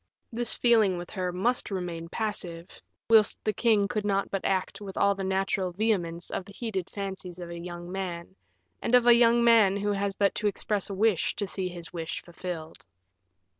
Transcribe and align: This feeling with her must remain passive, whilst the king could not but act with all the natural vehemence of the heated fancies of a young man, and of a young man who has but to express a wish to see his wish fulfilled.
This 0.33 0.55
feeling 0.55 0.97
with 0.97 1.11
her 1.11 1.31
must 1.31 1.69
remain 1.69 2.09
passive, 2.09 2.81
whilst 3.07 3.37
the 3.43 3.53
king 3.53 3.87
could 3.87 4.03
not 4.03 4.31
but 4.31 4.43
act 4.43 4.81
with 4.81 4.97
all 4.97 5.13
the 5.13 5.23
natural 5.23 5.71
vehemence 5.73 6.31
of 6.31 6.43
the 6.45 6.53
heated 6.53 6.89
fancies 6.89 7.37
of 7.37 7.51
a 7.51 7.59
young 7.59 7.91
man, 7.91 8.35
and 8.81 8.95
of 8.95 9.05
a 9.05 9.13
young 9.13 9.43
man 9.43 9.77
who 9.77 9.91
has 9.91 10.15
but 10.15 10.33
to 10.33 10.47
express 10.47 10.89
a 10.89 10.95
wish 10.95 11.35
to 11.35 11.45
see 11.45 11.67
his 11.69 11.93
wish 11.93 12.23
fulfilled. 12.23 12.83